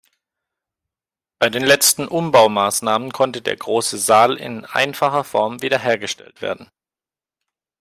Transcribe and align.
Bei 1.37 1.51
den 1.51 1.61
letzten 1.63 2.07
Umbaumaßnahmen 2.07 3.11
konnte 3.11 3.43
der 3.43 3.55
große 3.55 3.99
Saal 3.99 4.35
in 4.35 4.65
einfacher 4.65 5.23
Form 5.23 5.61
wiederhergestellt 5.61 6.41
werden. 6.41 6.71